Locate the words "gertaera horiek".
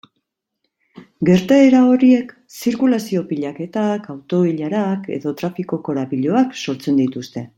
1.29-2.31